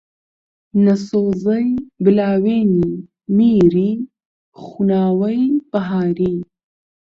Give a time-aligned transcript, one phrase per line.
[0.83, 1.69] نە سۆزەی
[2.03, 2.91] بلاوێنی
[3.35, 3.91] میری،
[4.61, 6.37] خوناوەی بەهاری